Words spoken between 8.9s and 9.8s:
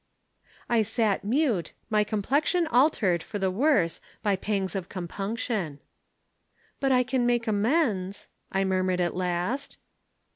at last.